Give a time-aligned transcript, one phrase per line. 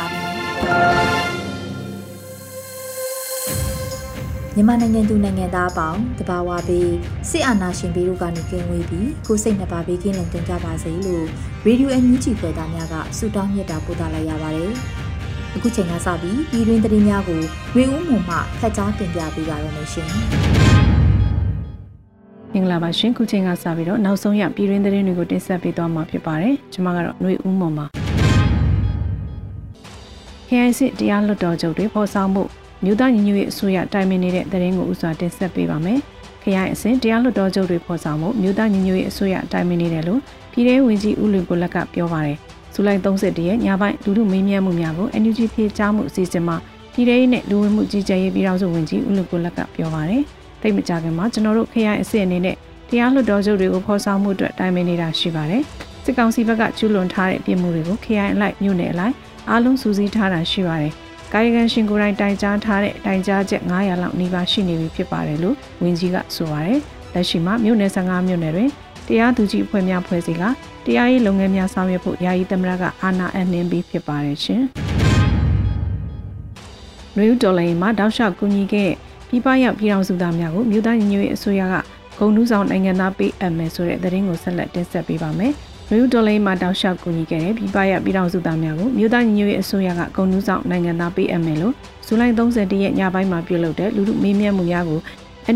[4.55, 6.91] မြန်မာနိုင်ငံသူနိုင်ငံသားအပေါင်းတဘာဝပေး
[7.29, 11.25] စစ်အာဏာရှင်ပြည်တို့ကနေကင်းဝေးပြီးကိုစိတ်နှပါပေးကင်းလုံခြုံကြပါစေလို့
[11.65, 14.71] ရေဒီယိုအန်ယူဂျီဖွယ်သားများကဆုတောင်းမြတ်တာပို့သလိုက်ရပါတယ်။
[15.55, 17.41] အခုချိန်ကစပြီးပြည်တွင်းသတင်းများကို
[17.75, 20.09] ရေဦးမှုမှဖတ်ကြားတင်ပြပေးပါရမရှင်။
[22.53, 27.67] မင်္ဂလာပါရှင်ခုချိန်ကစပြီးတော့နောက်ဆုံးရပြည်တွင်းသတင်းတွေကိုတင်ဆက်ပေးသွားမှာဖြစ်ပါတယ်ကျွန်မကတော့ຫນွေဦးမွ
[30.59, 32.43] န်ပါ KIC တရားလွတ်တော်ချုပ်တွေဖော်ဆောင်မှု
[32.83, 35.99] မြို့သားညီညွတ်ရေးအစိုးရတိုင်ပင်နေတဲ့သတင်းကိုဥစွာတင်ဆက်ပေးပါမယ်။
[36.43, 40.19] KIC အစဉ်တရားလွတ်တော်ချုပ်တွေဖော်ဆောင်မှုမြို့သားညီညွတ်ရေးအစိုးရတိုင်ပင်နေတယ်လို့
[40.51, 42.37] ပြည်ထောင်ဝင်ကြီးဦးလွင်ကိုလက်ကပြောပါတယ်။
[42.73, 46.55] ဇူလိုင်30ရက်ညပိုင်းလူမှုမေးမြန်းမှုများကို NUG ဖြေကြားမှုအစီအစဉ်မှာ
[46.93, 50.21] ပြည်ထောင်နဲ့လူဝင်မှုကြီးကြပ်ရေးပြည်ထောင်စုဝင်ကြီးဦးလွင်ကိုလက်ကပြောပါတယ်။
[50.61, 52.55] တိတ်မကြခင်မှာကျွန်တော်တို့ KIC အစဉ်အနေနဲ့
[52.89, 55.63] တရားလွတ်တော်ချုပ်တွေကိုဖော်ဆောင်မှုအတွက်တိုင်ပင်နေတာရှိပါတယ်။
[56.03, 59.13] စစ်ကောင်စီဘက်ကကျူးလွန်ထားတဲ့ပြည်မှုတွေကို KI အလိုက်မြို့နယ်အလိုက်
[59.49, 60.93] အားလုံးစူးစီးထားတာရှိပါတယ်။
[61.33, 66.79] ကာယကံရှင်ကိုယ်တိုင်တိုင်ကြားထားတဲ့တိုင်ကြားချက်900လောက်နှီးပါရှိနေပြီဖြစ်ပါတယ်လို့ဝန်ကြီးကဆိုပါတယ်။
[67.13, 68.69] လက်ရှိမှာမြို့နယ်15မြို့နယ်တွင်
[69.07, 70.43] တရားသူကြီးအဖွဲ့များဖွဲ့စည်းက
[70.85, 74.61] တရားရေးလုပ်ငန်းများဆောင်ရွက်ဖို့ယာယီသမရကအာဏာအနှင်းပြီးဖြစ်ပါတယ်ရှင်။
[77.17, 78.91] နယူးဒေါ်လာမှာတောက်လျှောက်ကူညီခဲ့
[79.29, 81.75] ပြည်ပရောက်ပြည်တော်စုသားများကိုမြို့သားညီညွတ်ရေးအစိုးရက
[82.17, 85.53] ဂုံနူးဆောင်နိုင်ငံသားပေးအပ်မယ်ဆိုတဲ့သတင်းကိုဆက်လက်တင်ဆက်ပေးပါမယ်။
[85.93, 91.73] နယူးဒေါ်လိမှာတောက်လျှောက်ကူညီခဲ့တဲ့ပြည်ပရပြည်ထောင်စုသားများကိုမြို့သားညီညွတ်ရေးအစိုးရကကုန်နူးဆောင်နိုင်ငံသားပေးအပ်မယ်လို့
[92.05, 94.99] ဇူလိုင်30ရက်ညပိုင်းမှာပြုလုပ်တဲ့လူလူမေးမြန်းမှုများကို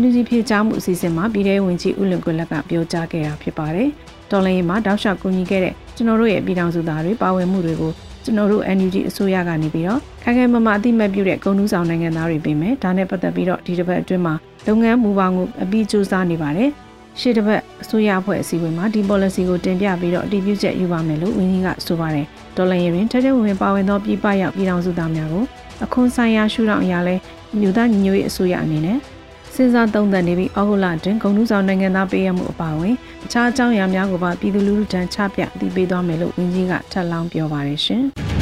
[0.00, 3.88] NUG ဖြေကြားမှုအစီအစဉ်မှာပြည်ထောင်ဝင်ကြီးဦးလွင်ကွလက်ကပြောကြားခဲ့တာဖြစ်ပါတယ်။
[4.30, 7.92] ဒေါ်လိမှာတောက်လျှောက်ကူညီခဲ့တဲ့ကျွန်တော်တို့ရဲ့ပြည်ထောင်စုသားတွေပါဝင်မှုတွေကို
[8.24, 14.34] ကျွန်တော်တို့ NUG အစိုးရကနေပြီးတော့ခိုင်ခိုင်မာမာအသိမဲ့ပြုတဲ့ကုန်နူးဆောင်နိုင်ငံသားတွေပြင်မယ်။ဒါနဲ့ပတ်သက်ပြီးတော့ဒီတစ်ပတ်အတွင်းမှာ
[14.66, 16.70] လုပ်ငန်းမူပေါင်းကိုအပြီးစူးစမ်းနေပါတယ်။
[17.20, 25.44] ရှေ့တစ်ပတ်အစိုးရအဖွဲ့အစည်းအဝေးမှာဒီ policy ကိုတင်ပြပြီးတော့အတည်ပြုချက်ယူပါမယ်လို့ဝန်ကြီးကဆိုပါတယ်။ဒေါ်လာရင်တွင်ထထဝင်ပါဝင်သောပြည်ပရောက်ပြည်ထောင်စုသားများကို
[25.84, 27.14] အခွန်ဆိုင်ရာရှုထောင့်အရာလဲ
[27.60, 28.98] မြို့သားညီညွတ်ရေးအစိုးရအနေနဲ့
[29.54, 32.94] စဉ်းစားသုံးသပ်နေပြီးဩဂုတ်လတွင်ဂုံနူးဆောင်နိုင်ငံသားပေးရမှုအပါအဝင်
[33.24, 38.04] အခြားအကြောင်းအရာများကိုပါပြည်သူလူထုထံချပြအသိပေးသွားမယ်လို့ဝန်ကြီးကထပ်လောင်းပြောပါတယ်ရှင်။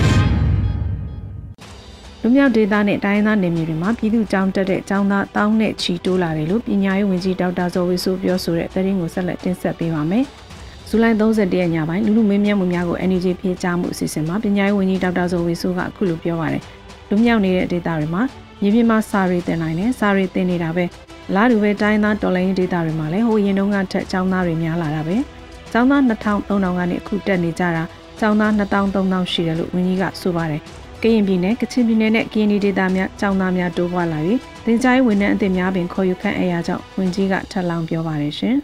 [2.27, 10.25] လူမျိုးဒေသနဲ့တိုင်းသားနယ်မြေတွေမှာပြည်သူ့ကျောင်းတက်တဲ့ကျောင်းသားတောင်းနဲ့ချီတိုးလာတယ်လို့ပညာရေးဝန်ကြီးဒေါက်တာဇော်ဝေဆိုးပြောဆိုတဲ့သတင်းကိုဆက်လက်တင်ဆက်ပေးပါမယ်။
[10.89, 16.62] ဇူလိုင်30ရက်ညပိုင်းလူလူမင်းမြတ်မှုများကို NUG ဖြေကြားမှုအစီအစဉ်မှာပညာရေးဝန်ကြီးဒေါက်တာဇော်ဝေဆိုးကအခုလိုပြောပါတယ်။
[17.09, 18.23] လူမျိုးနေတဲ့ဒေသတွေမှာ
[18.61, 20.85] မြေပြင်မှာစာရီတင်နိုင်တယ်စာရီတင်နေတာပဲ။
[21.35, 25.17] လားတူပဲတိုင်းသားတော်လိုင်းဒေသတွေမှာလည်းဟိုရင်တုန်းကထက်ကျောင်းသားတွေများလာတာပဲ။
[25.73, 27.85] ကျောင်းသား2000 3000ကနေအခုတက်နေကြတာ
[28.21, 30.62] ကျောင်းသား2000 3000ရှိတယ်လို့ဝန်ကြီးကဆိုပါတယ်။
[31.06, 38.56] ကရင်ပြည်နယ်ကချင်ပြည်နယ်နဲ့ကရင်ဒေသများကျောင်းသားများတိုးပွားလာပြီးတင်ချိုင်းဝန်ထမ်းအသစ်များပင်ခေါ်ယူခန့်အရာကြောင့်ဝန်ကြီးကထပ်လောင်းပြောပါတယ်ရှင်။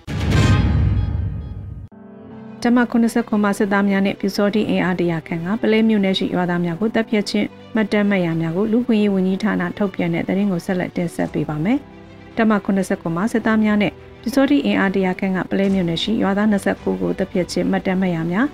[2.63, 11.79] တမ89ခွန်မစစ်သားများနဲ့ပြူစောတိအင်အားတရာခန့်ကပလဲမြို့နယ်ရှိရွာသားများကိုတပ်ဖြတ်ခြင်းမှတ်တမ်းမှတ်ရာများကိုလူခွင့်ရေးဝန်ကြီးဌာနထုတ်ပြန်တဲ့သတင်းကိုဆက်လက်တင်ဆက်ပေးပါမယ်။
[12.37, 18.47] တမ89ခွန်မစစ်သားများနဲ့ပြူစောတိအင်အားတရာခန့်ကပလဲမြို့နယ်ရှိရွာသား29ကိုတပ်ဖြတ်ခြင်းမှတ်တမ်းမှတ်ရာများ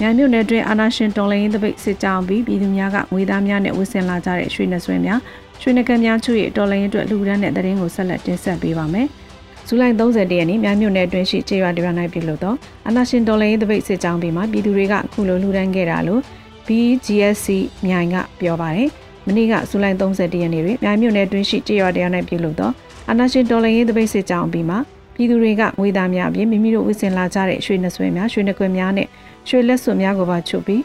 [0.00, 5.20] မြိုင်မြို့နယ်တွင်အာနာရှင်တော်လိုင်းသပိတ်စစ်ကြောင်းပြီးပြည်သူများကငွေသားများနဲ့ဝစ်ဆင်လာကြတဲ့ရွှေနှဆွဲများ
[5.62, 9.06] ရွှေနှကများချွေတော်လိုင်းအတွက်လူဒန်းတဲ့တရင်ကိုဆက်လက်တင်ဆက်ပေးပါမယ်။
[9.66, 12.54] ဇူလိုင်30ရက်နေ့မြိုင်မြို့နယ်အတွင်းရှိခြေရွာတရွာ၌ပြုလုပ်သော
[12.86, 16.20] အာနာရှင်တော်လိုင်းသပိတ်စစ်ကြောင်းပြီးမှပြည်သူတွေကအခုလိုလူဒန်းခဲ့တာလို့
[16.66, 17.48] BGSC
[17.86, 18.88] မြိုင်ကပြောပါတယ်။
[19.26, 22.70] မနေ့ကဇူလိုင်30ရက်နေ့တွင်မြိုင်မြို့နယ်အတွင်းရှိခြေရွာတရွာ၌ပြုလုပ်သော
[23.08, 24.76] အာနာရှင်တော်လိုင်းသပိတ်စစ်ကြောင်းပြီးမှ
[25.14, 29.08] ပြည်သူတွေကငွေသားများအပြင်မိမိတို့ဝစ်ဆင်လာကြတဲ့ရွှေနှဆွဲများရွှေနှကွယ်များနဲ့
[29.48, 30.82] ရွှေလက်စွပ်များကိုပါချုပ်ပြီး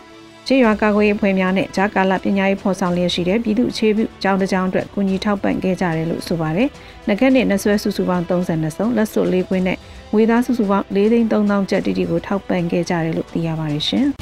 [0.48, 6.68] ခြေရွာကာကွယ်ရေးဖွဲ့များနဲ့ဂျာကာလပညာရေးဖော်ဆောင်လျက်ရှိတဲ့ပြည်သူအခြေပြုကျောင်းတစ်ကျောင်းအတွက်ကူညီထောက်ပံ့ခဲ့ကြတယ်လို့ဆိုပါတယ်။
[7.08, 9.78] ငကက်နဲ့နှဆွဲစုစုပေါင်း32စုံလက်စွပ်လေးခွင်းနဲ့
[10.14, 14.06] ငွေသားစုစုပေါင်း၄သိန်း3000ကျပ်တိတိကိုထောက်ပံ့ခဲ့ကြတယ်လို့သိရပါတယ်ရှင်။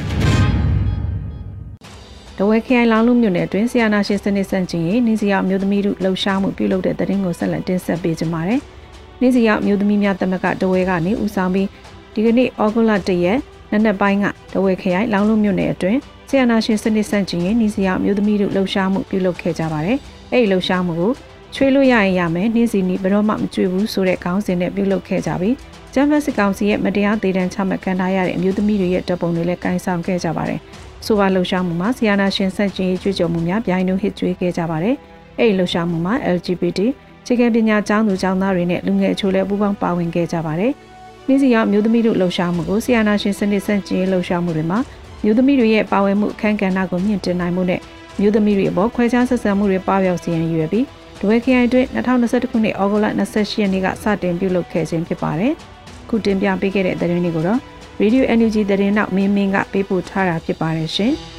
[2.37, 8.61] တဝဲခရိုင်လောင်လူမြို့နယ်အတွင်းဆီယနာရှင်စနစ်စန့်ကျင်ရေးနေစီရောက်မျိုးသမီးတို့လှုပ်ရှားမှုပြုလုပ်တဲ့တရင်ကိုဆက်လက်တင်ဆက်ပေးကြပါမယ်။
[9.21, 11.67] နေစီရောက်မျိုးသမီးများတမကတဝဲကနေဦးဆောင်ပြီး
[12.13, 13.39] ဒီကနေ့ဩဂုတ်လ1ရက်
[13.71, 19.97] နက်နက်ပိုင်းကတဝဲခရိုင်လောင်လုံးမြို့နယ်အတွင်းဆီယနာရှင်စနစ်ဆန့်ကျင်ရေးနှီးစရာမျိုးသမီးတို့လှုပ်ရှားမှုပြုလုပ်ခဲ့ကြပါတယ်။
[20.31, 21.11] အဲ့ဒီလှုပ်ရှားမှုကို
[21.55, 25.55] ချွေးလို့ရရင်ရမယ်နှင်းစီနီဘယ်တော့မှမကြွေဘူးဆိုတဲ့ခေါင်းစဉ်နဲ့ပြုလုပ်ခဲ့ကြပြီး
[25.93, 30.59] ကျန်းဖက်စစ်ကောင်စီရဲ့မတရားသေးတမ်းချမှတ်ခံထားရတဲ့အမျိုးသမီးတွေရဲ့တပ်ပုံတွေလည်းကိုင်ဆောင်ခဲ့ကြပါတယ်။
[31.05, 34.95] ဆိုပါလှုပ်ရှားမှုမှာဆီယနာရှင်ဆန့်ကျင်ရေးကြွေးကြော်မှုများပြိုင်နှုန်းဟစ်ကြွေးခဲ့ကြပါတယ်။
[35.39, 36.79] အဲ့ဒီလှုပ်ရှားမှုမှာ LGBT
[37.25, 40.71] ခြေကပညာကျောင်းသူကျောင်းသားတွေနဲ့လူငယ်အချို့လည်းပူးပေါင်းပါဝင်ခဲ့ကြပါတယ်။
[41.27, 44.79] နှင်းစီရောက်မျိုးသမီးတို့လှုပ်ရှားမှုကိုဆီယနာရှင်စနစ်စန့်ကျင်လှုပ်ရှားမှုတွေမှာ
[45.23, 47.81] မျိုးသမီးတွေရဲ့ပါဝင်မှုအခမ်းကဏ္ဍကိုမြင့်တင်နိုင်မှုနဲ့
[48.19, 50.85] မျိုးသမီးတွေအပေါ်ခွဲခြားဆက်ဆံမှုတွေပပျောက်စေရန်ရည်ရွယ်ပြီး
[51.19, 55.53] ဒဝဲခရိုင်အတွင်း2021ခုနှစ်ဩဂုတ်လ28ရက်နေ့ကစတင်ပြုလုပ်ခဲ့ခြင်းဖြစ်ပါတယ်။
[56.09, 57.59] ခုတင်ပြပေးခဲ့တဲ့သတင်းလေးကိုတော့
[58.01, 61.13] Radio NUG သတင်းနောက်မင်းမင်းကပေးပို့ထားတာဖြစ်ပါတယ်ရှင်။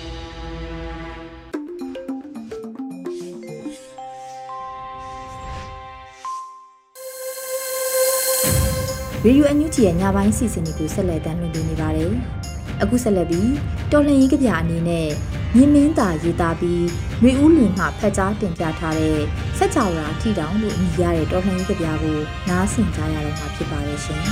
[9.26, 12.12] ရေဒီယိုအန်ယူဂျီရဲ့ညပိုင်းစီစဉ်တွေကိုဆက်လက်တင်လွှင့်ပေးနေပါတယ်။
[12.82, 13.50] အခုဆက်လက်ပြီး
[13.92, 15.08] တော်လှန်ရေးကြပြအနေနဲ့
[15.54, 16.84] မြင်းမင်းသာရေးသားပြီး
[17.22, 19.18] နှွေဦးလွင်မှဖက်ကြားတင်ပြထားတဲ့
[19.58, 24.22] စက်ကြောရာထီတောင်လို့အမည်ရတဲ့တော်လှန်ရေးကြပြကိုနားဆင်ကြရတော့မှာဖြစ်ပါရဲ့ရှင်။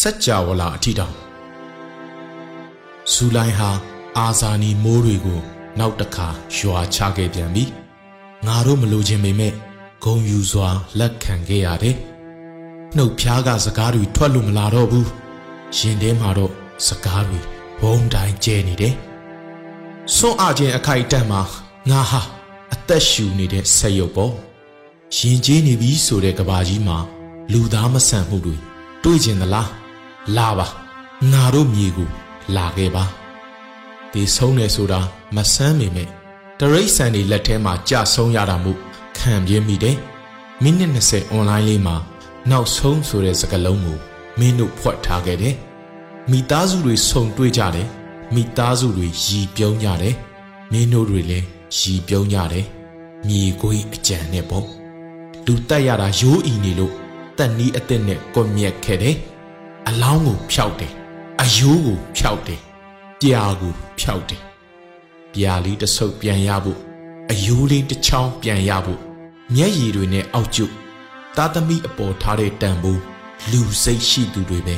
[0.00, 1.14] စက်ကြောလာအထီတောင်
[3.12, 3.70] ဇူလိုင်ဟာ
[4.18, 5.40] အာဇာနီမိုးတွေကို
[5.78, 7.64] နောက်တစ်ခါရွာချခဲ့ပြန်ပြီ။
[8.46, 9.52] ငါတို့မလိုချင်ပေမဲ့
[10.04, 10.68] ဂုံယူစွာ
[10.98, 11.96] လက်ခံခဲ့ရတယ်။
[12.96, 15.08] နှုတ်ဖျားကစကားတွေထွက်လို့မလာတော့ဘူး
[15.76, 16.52] ရင်ထဲမှာတော့
[16.86, 17.38] စကားတွေ
[17.80, 18.94] ဘုံတိုင်းကျဲနေတယ်
[20.14, 21.40] စွန့်အားခြင်းအခိုက်အတန့်မှာ
[21.90, 22.20] ငါဟာ
[22.74, 24.32] အသက်ရှူနေတဲ့ဆက်ရုပ်ပေါ့
[25.16, 26.98] ရင်ကျေးနေပြီဆိုတဲ့ကဘာကြီးမှာ
[27.52, 28.56] လူသားမဆန်မှုတွေ
[29.02, 29.70] တွေ့ကျင်သလား
[30.36, 30.66] လာပါ
[31.32, 32.08] ငါတို့မြေကို
[32.56, 33.04] လာခဲ့ပါ
[34.12, 35.00] ဒီဆုံးနေဆိုတာ
[35.36, 36.08] မဆန်းမိမဲ့
[36.60, 38.78] တရိတ်ဆန်တွေလက်ထဲမှာကြဆုံးရတာမို့
[39.18, 39.96] ခံပြင်းမိတယ်
[40.62, 41.96] မိနစ်20အွန်လိုင်းလေးမှာ
[42.50, 43.98] နောက်ဆုံးဆိုတဲ့စကားလုံးကို
[44.38, 45.54] မင်းတို့ဖွက်ထားခဲ့တယ်။
[46.30, 47.88] မိသားစုတွေဆုံတွေ့ကြတယ်။
[48.34, 50.14] မိသားစုတွေရည်ပြုံးကြတယ်။
[50.72, 51.46] မင်းတို့တွေလည်း
[51.78, 52.66] ရည်ပြုံးကြတယ်။
[53.28, 54.66] မြေခွေးအကြံနဲ့ပေါ့။
[55.46, 56.94] လူတက်ရတာရိုးအီနေလို့
[57.36, 59.16] တက်နီးအစ်စ်နဲ့ကွန်မြက်ခဲ့တယ်။
[59.88, 60.92] အလောင်းကိုဖျောက်တယ်။
[61.42, 62.60] အယိုးကိုဖျောက်တယ်။
[63.20, 64.42] ပြာကိုဖျောက်တယ်။
[65.32, 66.78] ပြာလေးတစ်ဆုပ်ပြန်ရဖို့
[67.30, 69.00] အယိုးလေးတစ်ချောင်းပြန်ရဖို့
[69.54, 70.74] မျက်ရည်တွေနဲ့အောက်ကျုပ်
[71.36, 73.00] သားသမီးအပေါ်ထားတဲ့တန်ဖိုး
[73.50, 74.76] လူစိတ်ရှိသူတွေပဲ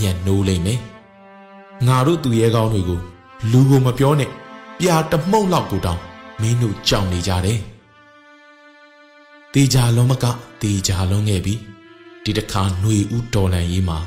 [0.00, 0.80] ညံ့နိုးလိမ့်မယ်
[1.86, 3.00] ငါတို့သူရဲကောင်းတွေကို
[3.50, 4.30] လူကိုမပြောနဲ့
[4.78, 6.00] ပြာတမှုန့်လောက်ကိုတောင်
[6.40, 7.60] မင်းတို့ကြောက်နေကြတယ်
[9.54, 10.24] တေချာလုံးမက
[10.62, 11.54] တေချာလုံးခဲ့ပြီ
[12.24, 13.98] ဒီတခါຫນွေဦးတော်လန်ရေးမှာ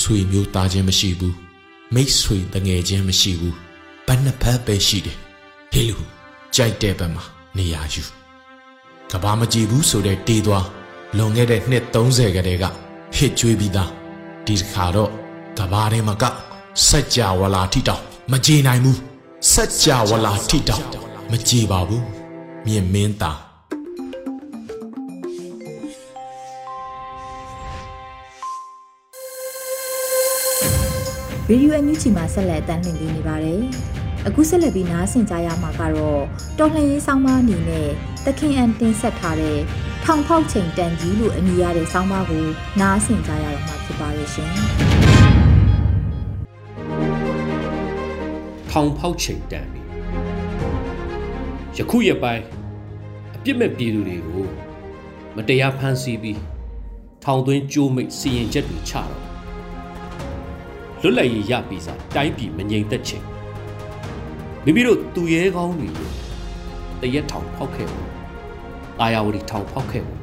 [0.00, 1.36] ဆွေမျိုးသားချင်းမရှိဘူး
[1.94, 3.56] မိတ်ဆွေတငယ်ချင်းမရှိဘူး
[4.06, 5.18] ဘယ်နှစ်ဖက်ပဲရှိတယ်
[5.72, 6.04] ဟေးလူ
[6.54, 7.24] ကြိုက်တဲ့ဘက်မှာ
[7.56, 8.02] နေရာယူ
[9.10, 10.66] ကဘာမကြည့်ဘူးဆိုတဲ့တေးသွား
[11.16, 12.64] လွန်ခဲ့တဲ့နှစ်30ကတည်းက
[13.16, 13.90] ဟစ်ကြွေးပြီးသား
[14.46, 15.10] ဒီတစ်ခါတော့
[15.58, 16.24] ကဘာထဲမှာက
[16.88, 18.98] စัจ java လာထိတောင်မကြေနိုင်ဘူး
[19.52, 20.84] စัจ java လာထိတောင်
[21.30, 22.04] မကြေပါဘူး
[22.66, 23.38] မြင်မင်းသား
[31.48, 33.62] ရေဒီယိုအန်ယူဂျီမှာဆက်လက်တင်ပြနေပါတယ်။
[34.26, 36.22] အခုဆက်လက်ပြီးနားဆင်ကြရမှာကတော့
[36.58, 37.88] တော်လှန်ရေးဆောင်မအနေနဲ့
[38.24, 39.58] တခင်အန်တင်ဆက်ထားတဲ့
[40.08, 42.44] ထောင်ဖောက်ချိန်တန်ကြီးလို့အမည်ရတဲ့ဆောင်းပါးကို
[42.80, 44.50] နားဆင်ကြရတော့မှာဖြစ်ပါရဲ့ရှင်။
[48.70, 49.80] ထောင်ဖောက်ချိန်တန်ပြီ။
[51.76, 52.44] ယခုရပိုင်း
[53.34, 54.46] အပြစ်မဲ့ပြည်သူတွေကို
[55.36, 56.40] မတရားဖမ်းဆီးပြီး
[57.24, 59.10] ထောင်သွင်းကြိုးမိတ်စီရင်ချက်တွေချတော့
[61.02, 63.26] လွတ်လပ်ရေးရပြီစားတိုင်းပြည်မငြိမ်သက်ခြင်း
[64.64, 65.88] မိမိတို့သူရဲကောင်းတွေ
[67.00, 68.15] တရက်ထောင်ဖောက်ခဲ့ဘူး
[69.00, 70.20] အာယာဝတီထောင်ဖောက်ခဲ့ဘူး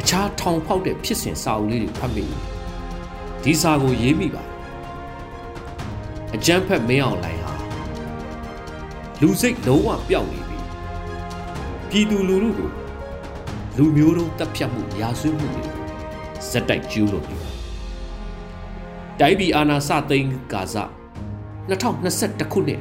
[0.00, 2.24] အခြားထောင်ဖောက်တဲ့ဖြစ်စဉ်စာအုပ်လေးတွေဖတ်မိ
[3.42, 4.44] ဒီစာကိုရေးမိပါ
[6.34, 7.52] အကျန်းဖက်မင်းအောင်လိုင်ဟာ
[9.20, 10.58] လူစိတ်လုံးဝပျောက်နေပြီ
[11.90, 12.70] ပြည်သူလူထုကို
[13.76, 15.64] လူမျိုးတုံးတပ်ဖြတ်မှုရာဇဝတ်မှုတွေ
[16.50, 17.50] ဇက်တိုက်ကျူးလွန်နေပါ
[19.20, 20.76] တိုင်းပြည်အာဏာစသိမ်းကာစ
[21.68, 22.80] 2021ခုနှစ်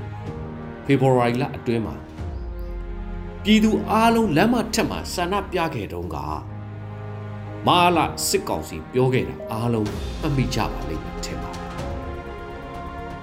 [0.85, 1.95] ဖေဖော်ဝါရီလအတွင်းမှာ
[3.43, 6.17] ပြည်သူအားလုံးလမ်းမထက်မှာဆန္ဒပြခဲ့တုန်းက
[7.67, 9.89] မာလာစစ်ကောင်စီပြောခဲ့တာအားလုံး
[10.25, 11.67] အမိကြပါလိမ့်မယ်ထင်ပါတယ်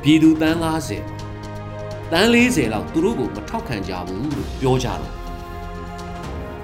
[0.03, 0.59] ပြည်သူတန်း
[1.25, 5.13] 90တန်း40လောက်သူတို့ကိုမထောက်ခံကြဘူးလို့ပြောကြတော့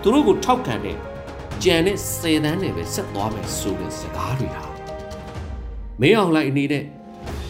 [0.02, 0.97] သူတို့ကိုထောက်ခံတဲ့
[1.64, 4.64] ကြံတဲ့10တန်းနဲ့ပဲဆက်သွားမယ်ဆိုတဲ့စကားတွေဟာ
[6.00, 6.85] မင်းအောင်လိုက်နေတဲ့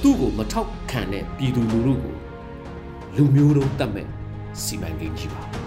[0.03, 2.15] သူ့ကိုမထောက်ခံတဲ့ပြည်သူလူထုကို
[3.17, 4.07] လူမျိုးတုံးတတ်မဲ့
[4.63, 5.60] စီမံကိန်းကြီးပါ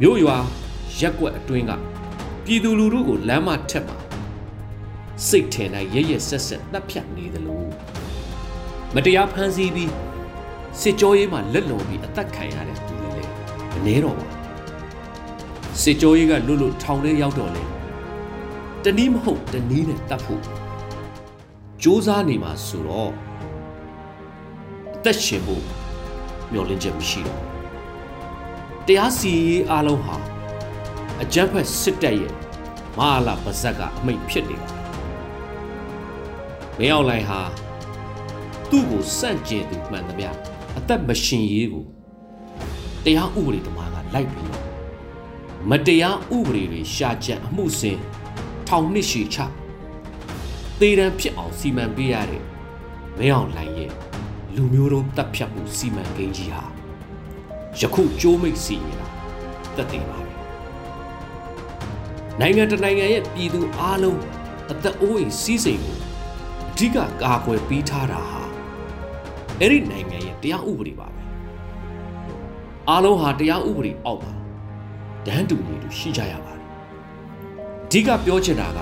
[0.00, 0.36] မြို့ရွာ
[0.98, 1.72] ရက်ွက်အတွင်းက
[2.44, 3.96] ပြည်သူလူထုကိုလမ်းမထက်မှာ
[5.28, 7.64] စိတ်ထင်တိုင်းရရဆက်ဆက်တပ်ဖြတ်နေသလို
[8.94, 9.92] မတရားဖမ်းဆီးပြီး
[10.80, 13.32] စစ်ကြောရေးမှာလက်လုံပြီးအသက်ခံရတဲ့သူတွေလည်း
[13.72, 14.26] မနှဲတော့ပါ
[15.82, 17.62] စစ်ကြောရေးကလွတ်လွတ်ထောင်ထဲရောက်တော့လေ
[18.84, 20.42] တနည်းမဟုတ်တနည်းနဲ့တတ်ဖို့
[21.82, 23.12] စူးစမ်းနေမှာဆိုတော့
[24.94, 25.64] အသက်ရှင်ဖို့
[26.52, 27.51] မျှော်လင့်ချက်မရှိတော့
[28.88, 30.16] တရားစီရင်အားလုံးဟာ
[31.22, 32.32] အကြမ်းဖက်စစ်တပ်ရဲ့
[32.98, 34.80] မဟာလာပါဇက်ကအမိတ်ဖြစ်နေပါတယ်။
[36.78, 37.40] မင်းအောင်လှိုင်ဟာ
[38.70, 40.28] သူ့ကိုစန့်ကျင်သူမှန်သမျှ
[40.78, 41.84] အသက်မရှင်ရေးကို
[43.04, 44.50] တရားဥပဒေသမားကလိုက်ပြီး
[45.70, 47.98] မတရားဥပဒေတွေရှာကြံအမှုစင်
[48.68, 49.38] ထောင်နှစ်ရှည်ချ
[50.80, 52.42] သေတံဖြစ်အောင်စီမံပေးရတဲ့
[53.18, 53.90] မင်းအောင်လှိုင်ရဲ့
[54.54, 56.71] လူမျိုးတုံးတပ်ဖြတ်မှုစီမံကိန်းကြီးဟာ
[57.80, 59.06] ယခုကြိုးမိတ်စီရင်တာ
[59.76, 60.32] တက်တည်ပါပဲ
[62.40, 64.20] နိုင်ငံတနိုင်ငံရဲ့ပြည်သူအလုံး
[64.70, 65.96] အသက်အိုးအိမ်စီးစိမ်ကို
[66.70, 68.42] အဓိကကာကွယ်ပေးထားတာဟာ
[69.60, 71.22] အဲ့ဒီနိုင်ငံရဲ့တရားဥပဒေပါပဲ
[72.88, 74.32] အားလုံးဟာတရားဥပဒေအောက်ပါ
[75.26, 76.68] တန်းတူညီတူရှိကြရပါတယ်
[77.84, 78.78] အဓိကပြောချင်တာက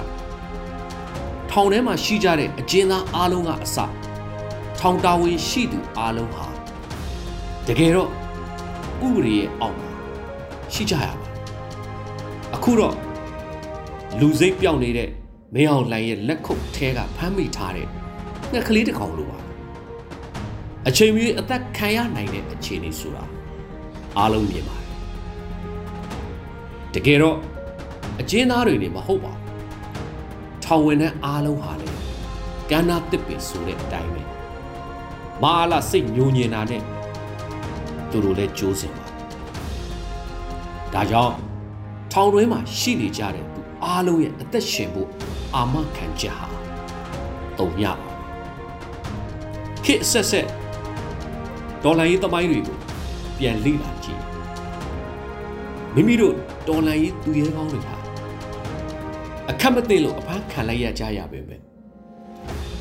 [1.51, 3.77] ထောင်ထဲမှာရှိကြတဲ့အကျဉ်းသားအားလုံးကအစ
[4.79, 6.47] ထောင်တာဝန်ရှိသူအားလုံးဟာ
[7.67, 8.11] တကယ်တော့
[9.07, 9.91] ဥပဒေရဲ့အောက်မှာ
[10.75, 11.27] ရှိကြရပါ
[12.55, 12.95] အခုတော့
[14.21, 15.09] လူစိတ်ပြောင်းနေတဲ့
[15.55, 17.87] မင်းအောင်လှိုင်ရဲ့လက်ခုပ်ထဲကဖမ်းမိထားတဲ့
[18.53, 19.39] ငှက်ကလေးတစ်ကောင်လိုပါ
[20.89, 23.25] အချိန်မီအသက်ခံရနိုင်တဲ့အခြေအနေဆိုတာ
[24.19, 24.89] အားလုံးမြင်ပါတယ်
[26.95, 27.37] တကယ်တော့
[28.21, 29.45] အကျဉ်းသားတွေနေမဟုတ်ပါဘူး
[30.65, 31.89] ထောင်ဝင်တဲ့အားလုံးဟာလေ
[32.71, 34.23] ကန္နာတစ်ပင်ဆိုတဲ့အတိုင်းပဲ
[35.43, 36.83] မာလာစိတ်ညိုညင်တာနဲ့
[38.11, 39.07] သူတို့လည်းကြိုးစင်ပါ
[40.95, 41.35] ဒါကြောင့်
[42.13, 45.09] ထောင်တွင်းမှာရှိနေကြတဲ့သူအားလုံးရဲ့အသက်ရှင်ဖို့
[45.55, 46.49] အာမခံချက်ဟာ
[47.59, 48.07] တုံရပါ
[49.85, 50.47] ခေတ်ဆက်ဆက်
[51.85, 52.79] ဒေါ်လာရေးသမိုင်းတွေကို
[53.39, 54.21] ပြန်လေ့လာကြည့်
[55.95, 56.35] မိမိတို့
[56.69, 57.95] ဒေါ်လာရေးသူရဲကောင်းတွေဟာ
[59.51, 61.57] အခက်မသိလို့အဖမ်းခံလိုက်ရကြရပဲပဲ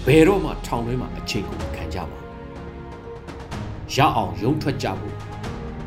[0.06, 2.18] ဘယ်တော့မှထောင်တွင်းမှာအချိန်ကိုခံကြပါ
[3.96, 5.16] ရအောင်ရုံထွက်ကြဖို့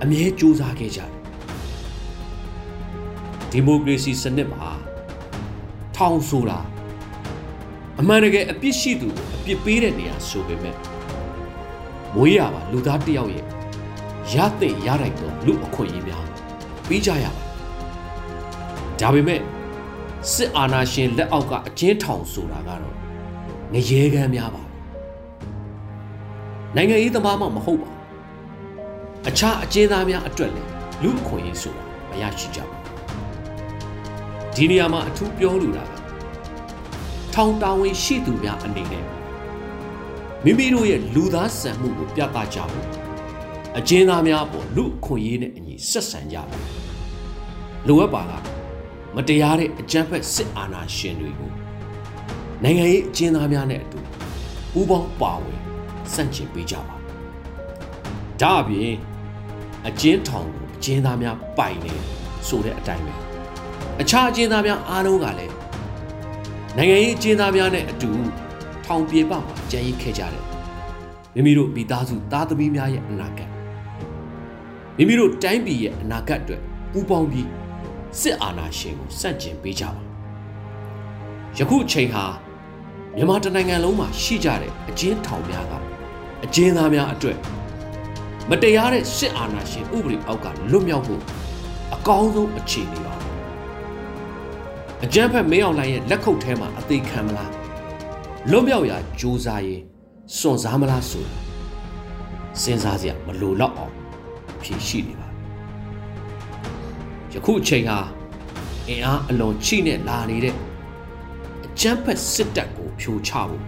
[0.02, 1.10] အမြဲကြိုးစားခဲ့ကြတယ်
[3.50, 4.70] ဒီမိုကရေစီစနစ်မှာ
[5.96, 6.58] ထောင်ဆိုတာ
[8.00, 10.76] အမှန်တကယ်အပြစ်ရှိသူကိုအပြစ်ပေးတဲ့နေရာဆိုပေမဲ့
[12.14, 13.44] မွေးရပါလူသားတစ်ယောက်ရဲ့
[14.34, 16.24] ရတဲ့ရလိုက်တော့လူအခွင့်အရေးများ
[16.88, 17.42] ပြီးကြရပါ
[19.00, 19.40] ဒါပေမဲ့
[20.32, 22.96] စစ်အာဏာရှင်လက်အောက်ကအကျဉ်းထောင်ဆိုတာကတော့
[23.72, 24.62] ငရေကမ်းများပါ
[26.76, 27.91] နိုင်ငံရေးသမားမှမဟုတ်ပါ
[29.28, 30.70] အခြားအကျဉ်းသားများအတွက်လည်း
[31.02, 32.76] လူအခွင့်အရေးဆိုတာမရရှိကြပါ
[34.54, 35.92] ဒီနေရာမှာအထူးပြောလိုတာက
[37.34, 39.04] ထောင်တာဝန်ရှိသူများအနေနဲ့
[40.44, 42.86] မိမိတို့ရဲ့လူသားဆန်မှုကိုပြသကြဖို့
[43.78, 46.66] အကျဉ်းသားများပေါ်လူအခွင့်အရေးနဲ့အညီဆက်ဆံကြဖို့
[47.86, 48.32] လိုအပ်ပါက
[49.16, 51.50] မတရားတဲ့အကြမ်းဖက်စစ်အာဏာရှင်တွေကို
[52.62, 53.98] နိုင်ငံရေးအကျဉ်းသားများနဲ့အတူ
[54.72, 55.60] ပူးပေါင်းပါဝင်
[56.12, 56.96] စန့်ကျင်ပေးကြပါ
[58.40, 58.94] ဒါအပြင်
[59.88, 61.94] အကျဉ်းထောင်ကိုအကျဉ်းသားများပိုင်နေ
[62.48, 63.14] ဆိုတဲ့အတိုင်းပဲ
[64.00, 65.54] အခြားအကျဉ်းသားများအားလုံးကလည်း
[66.76, 68.10] နိုင်ငံရေးအကျဉ်းသားများနဲ့အတူ
[68.84, 70.44] ထောင်ပြေပမှာကြံရည်ခဲ့ကြတယ်
[71.34, 73.50] မိမိတို့မိသားစုသားသမီးများရဲ့အနာဂတ်
[74.96, 76.62] မိမိတို့တိုင်းပြည်ရဲ့အနာဂတ်အတွက်
[76.92, 77.48] ပူးပေါင်းပြီး
[78.20, 80.02] စစ်အာဏာရှင်ကိုစန့်ကျင်ပေးကြပါ
[81.58, 82.24] ယခုအချိန်ဟာ
[83.16, 85.72] မြန်မာတနိုင်ငံလုံးမှာရှိကြတဲ့အကျဉ်းထောင်များက
[86.44, 87.38] အကျဉ်းသားများအတွက်
[88.50, 91.22] မတရားတဲ့စစ်အာဏာရှင်ဥပဒေအောက်ကလွတ်မြောက်ဖို့
[91.94, 93.14] အကောင်းဆုံးအခြေအနေပါ
[95.04, 97.52] အကြမ်းဖက်မင်းအောင်လှိုင်ရဲ့လက်ခုပ်ထဲမှာအသေးခံမလား
[98.50, 99.80] လွတ်မြောက်ရာကြိုးစားရင်
[100.38, 101.38] စွန့်စားမလားဆိုတာ
[102.62, 103.94] စဉ်းစားစရာမလိုတော့အောင်
[104.62, 105.28] ဖြေရှိနေပါ
[107.32, 107.98] ယခုအချိန်ဟာ
[108.88, 110.54] အင်အားအလွန်ချိနဲ့လာနေတဲ့
[111.64, 113.62] အကြမ်းဖက်စစ်တပ်ကိုဖြိုချဖို့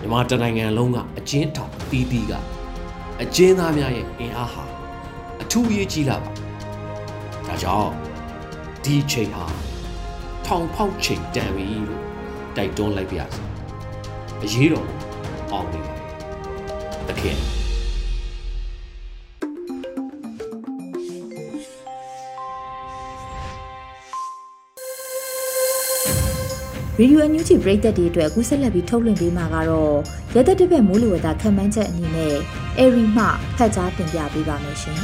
[0.00, 2.32] မြန်မာတနိုင်ငံလုံးကအကျဉ်းထောင်ပြီးပြီးက
[3.22, 4.64] အကျဉ်းသားများရဲ့အင်အားဟာ
[5.42, 6.30] အထူးအရေးကြီးလာပါ
[7.46, 7.92] ဒါကြောင့်
[8.84, 9.44] ဒီချိန်ဟာ
[10.46, 12.02] ထောင်ဖောက်ချိန်တန်ပြီလို့
[12.56, 13.40] တိုက်တွန်းလိုက်ပါရစေ
[14.44, 14.88] အရေးတော်
[15.52, 15.94] အောင်နေပါ
[17.08, 17.36] တခင်
[27.00, 29.94] ရေဒီယိုအန်ယူဂျီပရိသတ်တွေအတွက်အခုဆက်လက်ပြီးထုတ်လွှင့်ပေးမှာကတော့
[30.34, 32.36] ရသက်တစ်ပတ်မိုးလေဝသခံမှန်းချက်အနေနဲ့
[32.78, 33.24] အေရီမှ
[33.56, 34.98] ဖတ်ကြားတင်ပြပေးပါမယ်ရှင်။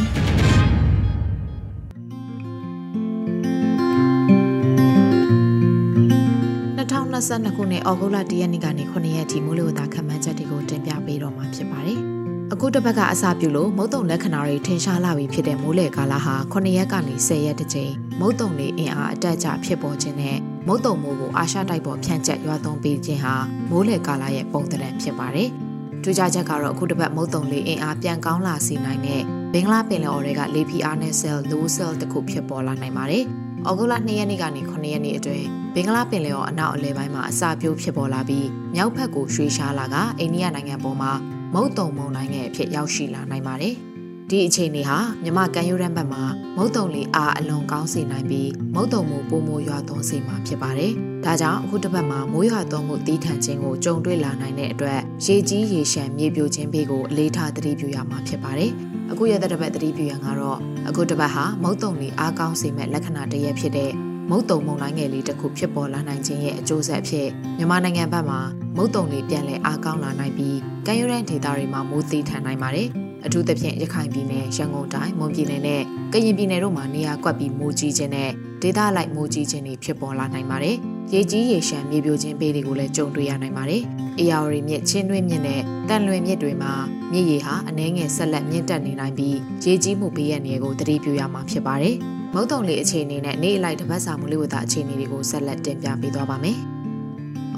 [6.78, 12.00] 2022ခုနှစ်ဩဂုတ်လ10ရက်နေ့ကနေ9ရက်ထိမိုးလေဝသခန့်မှန်းချက်တွေကိုတင်ပြပေးတော့မှာဖြစ်ပါတယ်။
[12.52, 23.35] အခုတစ်ပတ်ကအစပြုလို့မုတ်တုံလက္ခဏာတွေထင်ရှားလာပြီဖြစ်တဲ့မိုးလေကာလဟာ9ရက်ကနေ10ရက်တကြိမ်မုတ်တုံလေးအင်အားအတက်အကျဖြစ်ပေါ်ခြင်းနဲ့ မုတ်တုံမိုးကိုအာရှတိုက်ပေါ်ဖြန့်ကျက်ရွာသွန်းပေးခြင်းဟာ
[23.71, 25.49] မိုးလေကာလရဲ့ပုံသဏ္ဍာန်ဖြစ်ပါတယ်။
[26.02, 33.25] ထူးခြားချက်ကတော့အခုတစ်ပတ်မုတ်တုံလေးအင်အားပြန်ကောင်းလာစေနိုင်တဲ့ဘင်္ဂလားပင်လယ်အော်တွေကလေဖီအားနဲ့ဆဲလ်လိုဆဲလ်တစ်ခုဖြစ်ပေါ်လာနိုင်ပါတယ်။
[33.68, 41.12] ဩဂုတ်လ2ရက်နေ့ကနေ9ရက်နေ့အတွင်းဘင်္ဂလားပင်လယ်အော်အနောက်အလယ်ပိုင်းမှာအစာပြိုးဖြစ်ပေါ်လာပြီးမြောက်ဘက်ကိုရွှေ့ရှားလာကအိန္ဒိယနိုင်ငံပေါ်မှာ
[41.54, 43.76] မုတ်တုံမုန်တိုင်းရဲ့အဖြစ်ရောက်ရှိလာနိုင်ပါတယ်။
[44.30, 46.22] ဒီအခြေအနေဟာမြမကန်ယူရန်ဘက်မှာ
[46.56, 50.92] မုတ်တုံလေးအားအလွန်ကောင်းစေနိုင်ပြီးမုတ်တုံမှုပုံမိုးရွာသွန်းစေမှာဖြစ်ပါတယ်။
[51.24, 58.70] ဒါကြောင့်အခုတစ်ပတ်မှာမိုးရွာသွန်းမှုတီးထန်ခြင်းကိုကြုံတွေ့လာနိုင်တဲ့အတွက်ရေကြီးရေရှမ်းမြေပြိုခြင်းဘေးကိုအလေးထားသတိပြုရမှာဖြစ်ပါတယ်။
[59.10, 63.92] အခုရတဲ့တစ်ပတ်သတိပြုရန်ကတော့အခုတစ်ပတ်ဟာမုတ်တုံလေးအားကောင်းစေမဲ့လက္ခဏာတစ်ရက်ဖြစ်တဲ့
[64.30, 68.40] မုတ်တုံမုန်တိုင်းငယ်လေးတစ်ခုဖြစ်ပေါ်လာနိုင်ခြင်းရဲ့အကျိုးဆက်အဖြစ်မြန်မာနိုင်ငံဘက်မှာ
[68.76, 72.90] မုတ်တုံလေးပြန်လည်အားကောင်းလာနိုင်ပြီးကမ်းရိုးတန်းဒေသတွေမှာမိုးသေးထန်နိုင်ပါတယ်။
[73.26, 75.82] အထူးသဖြင့်ရခိုင်ပြည်နယ်ရန်ကုန်တိုင်းမွန်ပြည်နယ်နဲ့
[76.12, 78.30] ကရင်ပြည်နယ်တို့မှာနေရာကွက်ပြီးမိုးကြီးခြင်းနဲ့
[78.62, 80.76] ဒေသလိုက်မိုးကြီးခြင်းတွေဖြစ်ပေါ်လာနိုင်ပါတယ်။
[81.12, 83.82] ရေကြီးရေရှမ်းမြေပြိုခြင်းဘေးတွေကိုလည်းကြုံတွေ့ရနိုင်ပါတယ်။
[84.18, 86.72] အေယာဝတီမြစ်ချင်းတွင်းမြစ်နဲ့တန်လွင်မြစ်တွေမှာ
[87.12, 91.96] မြစ်ရေဟာအနှဲငယ်ဆက်လက်မြင့်တက်နေနိုင်ပြီးရေကြီးမှုဘေးရန်တွေကိုသတိပြုရမှာဖြစ်ပါတယ်။
[92.34, 96.58] မုတ်တုံလေးအခြေအနေနဲ့နေ့အလိုက်တစ်ပတ်စာမူလေးဝတ္တအခြေအနေတွေကိုဆက်လက်တင်ပြပေးသွားပါမယ်။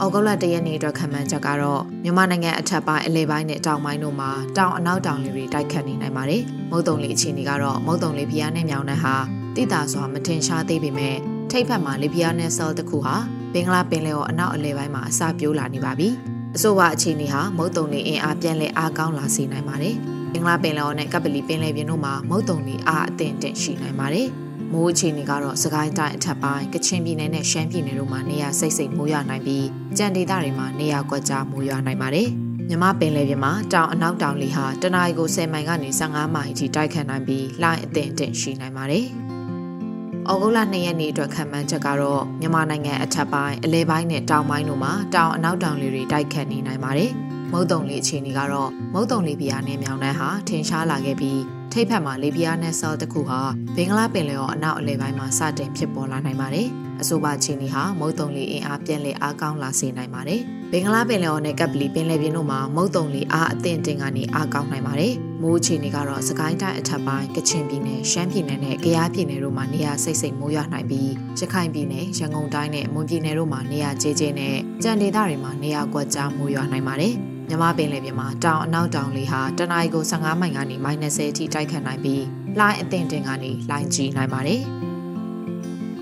[0.02, 9.14] ဩဂုတ်လ၁ရက်နေ့အတွက်ခံမှန်းချက်ကတော့မြန်မာနိုင်ငံအထက်ပိုင်းအလဲပိုင်းနဲ့တောင်ပိုင်းတို့မှာတောင်အနောက်တောင်လေတွေတိုက်ခတ်နေနိုင်ပါတယ်။မုတ်တုံလေးအခြေအနေကတော့မုတ်တုံလေးဖျားနဲ့မြောင်နှံဟာ
[9.56, 11.16] တိတာစွာမထင်ရှားသေးပေမဲ့
[11.50, 13.16] ထိတ်ဖက်မှာလေဖျားနဲ့ဆဲလ်တစ်ခုဟာ
[13.52, 16.08] ဘင်္ဂလားပင်လယ်ော်အနောက်အလဲပိုင်းမှာအစပြိုးလာနေပါပြီ။
[16.56, 19.94] အဆိုပါအခြေအနေဟာမုတ်တုံလေးအင်အားပြန်လဲအားကောင်းလာစေနိုင်ပါတယ်။
[20.32, 24.30] ဘင်္ဂလားပင်လယ်ော်နဲ့ကပလီပင်လယ်ပြင်တို့မှာမုတ်တုံလေးအားအသင့်တင့်ရှိနိုင်ပါတယ်။
[24.72, 29.66] မိုးအခြေအနေကတော့စကိုင်းတိုင်းအထက်ပိုင်းကချင်ပြည်နယ်နဲ့ရှမ်းပြည်နယ်တို့မှာနေရာစိတ်စိတ်မိုးရွာနိုင်ပြီး
[29.98, 32.28] ကြံဒေသတွေမှာနေရာကွက်ကြားမိုးရွာနိုင်ပါတယ်။
[32.68, 39.06] မြမပင်လယ်ပြင်မှာတောင်အနောက်တောင်လေဟာတနအီကို10မိုင်ကနေ15မိုင်အထိတိုက်ခတ်နိုင်ပြီးလှိုင်းအသင့်အင့်ရှိနိုင်ပါတယ်။
[40.30, 47.12] ဩဂုတ်လ2ရက်နေ့အတွက်ခံမှန်းချက်ကတော့မြန်မာနိုင်ငံအထက်ပိုင်းအလဲပိုင်းနဲ့တောင်ပိုင်းတို့မှာတောင်အနောက်တောင်လေတွေတိုက်ခတ်နေနိုင်ပါတယ်။
[47.52, 51.40] မုတ်တုံလေအခြေအနေကတော့မုတ်တုံလေပြားနဲ့မြောင်နှန်းဟာထင်ရှားလာခဲ့ပြီး
[51.72, 53.40] ထိပ်ဖက်မှာလေပြားနဲ့ဆဲလ်တစ်ခုဟာ
[53.76, 56.68] ဘင်္ဂလားပင်လယ်ော်အနောက်အလယ်ပိုင်းမှာစတင်ဖြစ်ပေါ်လာနိုင်ပါတယ်။
[57.00, 60.40] အဆိုပါခြေနေဟာမုတ်တုံလီအင်အားပြန်လည်အားကောင်းလာစေနိုင်ပါတယ်။
[60.72, 77.16] ဘင်္ဂလားပင်လယ်ော်နဲ့ကပ်ပလီပင်လယ်ပြင်တို့မှာမုတ်တုံလီအားအသင့်တင်ကနေအားကောင်းနိုင်ပါတယ်။မိုးခြေနေကတော့စကိုင်းတိုင်းအထက်ပိုင်းကချင်ပြည်နယ်ရှမ်းပြည်နယ်နဲ့ကယားပြည်နယ်တို့မှာနေရာစိတ်စိတ်မိုးရွာနိုင်ပြီးရခိုင်ပြည်နယ်ရန်ကုန်တိုင်းနဲ့မွန်ပြည်နယ်တို့မှာနေရာကျဲကျဲနဲ့ကြံဒေသတွေမှာနေရာကွက်ကြားမိုးရွာနိုင်ပါတယ်။
[77.48, 82.24] မြမပင်လယ်ပြင်မှာတောင်အနောက်တောင်လေဟာတနအီကို15မိုင်ကနေ -30 အထိတိုက်ခတ်နိုင်ပြီး
[82.58, 84.62] လှိုင်းအသင့်တင်ကနေလှိုင်းကြီးနိုင်ပါတယ်။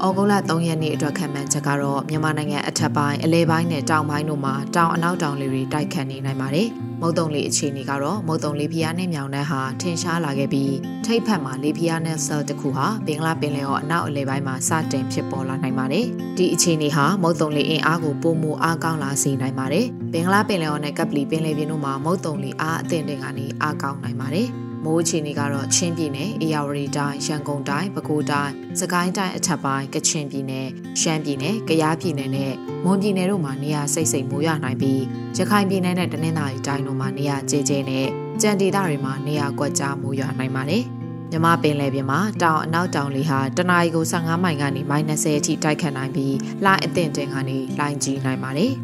[0.05, 6.69] ဩဂုတ်လ3ရက်နေ့အတွက်ခံမှန်းချက်ကတော့မြန်မာနိုင်ငံအထက်ပိုင်းအလဲပိုင်းနဲ့တောင်ပိုင်းတို့မှာတောင်အနောက်တောင်လေတွေတိုက်ခတ်နေနိုင်ပါတယ်။
[7.01, 24.49] မုတ်တုံလေအခြေအနေကတော့မုတ်တုံလေဖျားနဲ့မြောင်နှန်းဟာထင်ရှားလာခဲ့ပြီးထိတ်ဖက်မှာလေဖျားနဲ့ဆဲလ်တစ်ခုဟာဘင်္ဂလားပင်လယ်ော်အနောက်အလဲပိုင်းမှာစတင်ဖြစ်ပေါ်လာနိုင်ပါတယ်။ဒီအခြေအနေဟာမုတ်တုံလေအင်အားကိုပိုမိုအားကောင်းလာစေနိုင်ပါတယ်။ဘင်္ဂလားပင်လယ်ော်နဲ့ကပ်ပလီပင်လယ်ပြင်တို့မှာမုတ်တုံလေအားအသင့်တင်ကနေအားကောင်းနိုင်ပါတယ်။
[24.85, 30.67] မိုးအခြေအနေကတော့ချင်းပြည်နယ်၊အေရဝတီတိုင်း၊ရန်ကုန်တိုင်း၊ပဲခူးတိုင်း၊စကိုင်းတိုင်းအထက်ပိုင်းကချင်ပြည်နယ်၊
[31.01, 32.53] ရှမ်းပြည်နယ်၊ကယားပြည်နယ်နဲ့
[32.85, 35.03] မွန်ပြည်နယ်တို့မှာနေရာစိတ်စိတ်မိုးရွာနိုင်ပြီး
[35.37, 38.07] ရခိုင်ပြည်နယ်နဲ့တနင်္သာရီတိုင်းတို့မှာနေရာကျဲကျဲနဲ့
[38.43, 40.83] ကြံဒေသတွေမှာနေရာကွက်ကြားမိုးရွာနိုင်ပါတယ်။
[41.31, 48.75] မြမပင်လယ်ပြင်မှာတောင်အနောက်တောင်လေဟာတနအီကို15မိုင်ကနေ -30 အထိတိုက်ခတ်နိုင်ပြီးလှိုင်းအသင့်တင်ကနေလှိုင်းကြီးနိုင်ပါတယ်။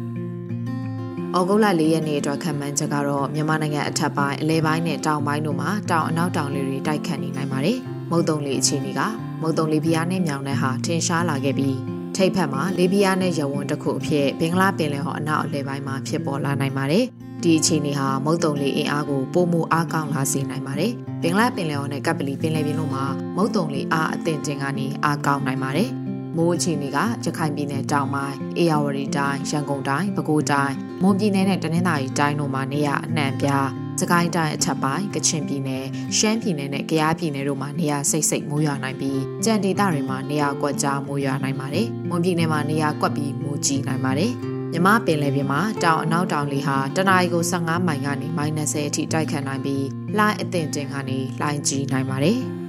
[1.37, 7.77] ဩဂုတ်လ၄ရက်နေ့အတွက်ခံမှန်းချက်ကတော့မြန်မာနိုင်ငံအထက်ပိုင်းအလဲပိုင်းနဲ့တောင်ပိုင်းတို့မှာတောင်အနောက်တောင်လေတွေတိုက်ခတ်နေနိုင်ပါတယ်။
[8.11, 9.01] မုတ်တုံလေအခြေအနေက
[9.41, 11.77] မုတ်တုံလေပြားနဲ့မြောင်တဲ့ဟာထင်ရှားလာခဲ့ပြီး
[12.15, 17.03] ထိပ်ဖက်မှာလေပြားနဲ့ရဝန်းတစ်ခုအဖြစ်ဘင်္ဂလားပင်လယ်ဟောအနောက်အလယ်ပိုင်းမှာဖြစ်ပေါ်လာနိုင်ပါတယ်။
[17.43, 20.91] ဒီအခြေအနေဟာမုတ်တုံလေအင်အားကိုပိုမိုအားကောင်းလာစေနိုင်ပါတယ်။
[21.21, 23.03] ဘင်္ဂလားပင်လယ်ဟောနဲ့ကပ်ပလီပင်လယ်ပြင်တို့မှာ
[23.35, 25.91] မုတ်တုံလေအားအသင့်တင်ကနေအားကောင်းနိုင်ပါတယ်။
[26.37, 33.67] မိုးအခြေအနေကရခိုင်ပြည်နယ်တောင်ပိုင်း၊အေရဝတီတိုင်း၊ရန်ကုန်တိုင်း၊ပဲခူးတိုင်း၊မွန်ပြည်နယ်နဲ့တနင်္သာရီတိုင်းတို့မှာနေရအနှံ့ပြား
[33.99, 35.85] စကိုင်းတိုင်းအထက်ပိုင်းကချင်ပြည်နယ်
[36.17, 44.31] ရှမ်းပြည်နယ်နဲ့ကယားပြည်နယ်တို့မှာနေရာစိတ်စိတ်မိုးရွာနိုင်ပြီးကြံဒေသတွေမှာနေရာကွက်ကြားမိုးရွာနိုင်ပါတယ်။မွန်ပြည်နယ်မှာနေရာကွက်ပြီးမိုးကြီးနိုင်ပါတယ်။
[44.71, 49.85] မြမပင်လယ်ပြင်မှာတောင်အနောက်တောင်လေဟာတနအီကို15မိုင်ကနေ -30 အထိတိုက်ခတ်နိုင်ပြီး
[50.17, 52.39] လှိုင်းအသင့်တင်ကနေလှိုင်းကြီးနိုင်ပါတယ်။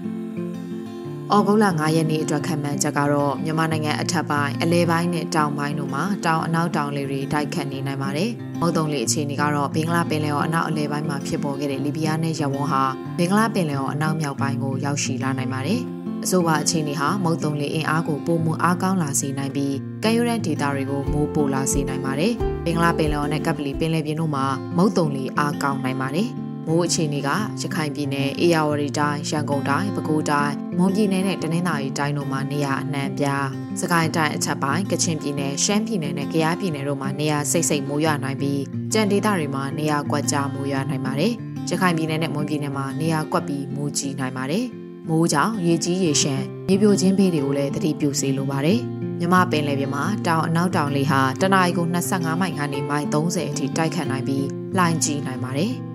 [1.37, 12.85] ဩဂုတ်လ9ရက်နေ့အတွက်ခံမှန်းချက်ကတော့မြန်မာနိုင်ငံအထက်ပိုင်းအလဲပိုင်းနဲ့တောင်ပိုင်းတို့မှာတောင်အနောက်တောင်လေတွေတိုက်ခတ်နေနိုင်ပါတယ်။မုတ်တုံလေအခြေအနေကတော့ဘင်္ဂလားပင်လယ်ော်အနောက်အလဲပိုင်းမှာဖြစ်ပေါ်ခဲ့တဲ့လီဘီယာနဲ့ယဝန်းဟာ
[13.19, 15.81] ဘင်္ဂလားပင်လယ်ော်အနောက်မြောက်ပိုင်းကိုရောက်ရှိလာနိုင်ပါတယ်။
[16.25, 22.33] အဆိုပါအခြေအနေဟာမုတ်တုံလေအင်အားကိုပုံမှုအားကောင်းလာစေနိုင်ပြီးကမ်းရိုးတန်းဒေသတွေကိုမိုးပိုလာစေနိုင်ပါတယ်။
[22.65, 24.45] ဘင်္ဂလားပင်လယ်ော်နဲ့ကပ်ပလီပင်လယ်ပြင်တို့မှာ
[24.77, 26.31] မုတ်တုံလေအားကောင်းနိုင်ပါတယ်။
[26.67, 33.47] မိုးအခြေအနေကရခိုင်ပြည်နယ်၊အေရဝတီတိုင်း၊ရန်ကုန်တိုင်း၊ပဲခူးတိုင်း၊မွန်ပြည်နယ်နဲ့တနင်္သာရီတိုင်းတို့မှာနေရာအနှံ့ပြား၊
[33.81, 38.61] စကိုင်းတိုင်းအထက်ပိုင်း၊ကချင်ပြည်နယ်၊ရှမ်းပြည်နယ်နဲ့ကယားပြည်နယ်တို့မှာနေရာစိတ်စိတ်မိုးရွာနိုင်ပြီး
[38.93, 41.33] ကြံဒေသတွေမှာနေရာကွက်ကြားမိုးရွာနိုင်ပါတယ်။
[41.71, 44.65] ရခိုင်ပြည်နယ်နဲ့မွန်ပြည်နယ်မှာနေရာကွက်ပြီးမိုးကြီးနိုင်ပါတယ်။
[45.09, 48.81] မိုးကြောင့်ရေကြီးရေရှမ်းမြေပြိုခြင်းဘေးတွေကိုလည်းသတိပြုစေလိုပါတယ်။
[49.19, 54.47] မြမပင်လယ်ပြင်မှာတောင်အနောက်တောင်လေဟာတနအီကို25မိုင်ကနေမိုင်30အထိတိုက်ခတ်နိုင်ပြီး
[54.77, 55.75] လှိုင်းကြီးနိုင်ပါတယ်။။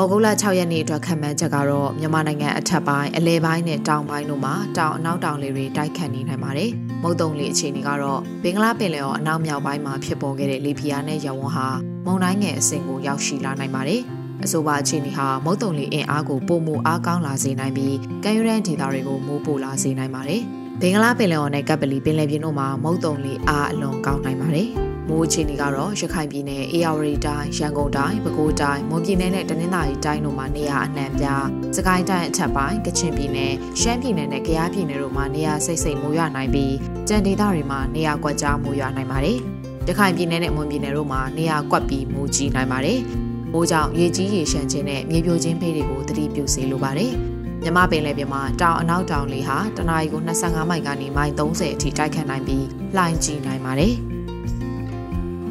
[0.00, 6.70] ဩဂုတ်လ6ရက်နေ့အတွက်ခံမှန်းချက်ကတော့မြန်မာနိုင်ငံအထက်ပိုင်းအလဲပိုင်းနဲ့တောင်ပိုင်းတို့မှာတောင်အနောက်တောင်လေတွေတိုက်ခတ်နေနိုင်ပါတယ်။
[7.02, 11.68] မုတ်တုံလေအခြေအနေကတော့ဘင်္ဂလားပင်လယ်အော်အနောက်မြောက်ပိုင်းမှာဖြစ်ပေါ်ခဲ့တဲ့လေပြင်းနဲ့ရဝန်းဟာ
[12.06, 14.00] မုန်တိုင်းငယ်အဆင့်ကိုရောက်ရှိလာနိုင်ပါတယ်။
[14.44, 20.42] အဆိုပါအခြေအနေဟာမုတ်တုံလေအင်အားကိုပုံမှုအားကောင်းလာစေနိုင်ပြီးကမ်းရိုးတန်းဒေသတွေကိုမိုးပိုလာစေနိုင်ပါတယ်။
[20.80, 24.70] ဘင်္ဂလားပင်လယ်အော်နဲ့ကပ်ပလီပင်လယ်ပြင်တို့မှာမုတ်တုံလေအားအလွန်ကောင်းနိုင်ပါတယ်။
[25.12, 31.44] မိုးအခြေအနေကတော့ရခိုင်ပြည်နယ်၊အေရဝတီတိုင်း၊ရန်ကုန်တိုင်း၊ပဲခူးတိုင်း၊မွန်ပြည်နယ်နဲ့တနင်္သာရီတိုင်းတို့မှာနေရာအနှံ့ပြား၊
[31.76, 36.74] စကိုင်းတိုင်းအထက်ပိုင်း၊ကချင်ပြည်နယ်၊ရှမ်းပြည်နယ်နဲ့ကယားပြည်နယ်တို့မှာနေရာစိတ်စိတ်မိုးရွာနိုင်ပြီး
[37.08, 39.38] ကြံဒေသတွေမှာနေရာကွက်ကြားမိုးရွာနိုင်ပါတယ်။
[39.88, 42.98] ရခိုင်ပြည်နယ်နဲ့မွန်ပြည်နယ်တို့မှာနေရာကွက်ပြီးမိုးကြီးနိုင်ပါတယ်။
[43.52, 47.12] မိုးကြောင့်ရေကြီးရေရှမ်းခြင်းနဲ့မြေပြိုခြင်းဖေးတွေကိုသတိပြုစေလိုပါတယ်။
[47.62, 53.94] မြမပင်လယ်ပြင်မှာတောင်အနောက်တောင်လေဟာတနအီကို25မိုင်ကနေမိုင်30အထိတိုက်ခတ်နိုင်ပြီးလှိုင်းကြီးနိုင်ပါတယ်။။